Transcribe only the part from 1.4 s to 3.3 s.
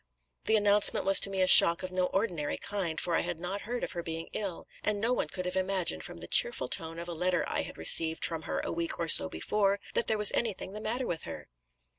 a shock of no ordinary kind, for I